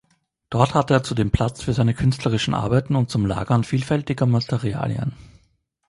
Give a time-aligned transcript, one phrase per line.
[0.49, 5.13] Dort hatte er zudem Platz für seine künstlerischen Arbeiten und zum Lagern vielfältiger Materialien.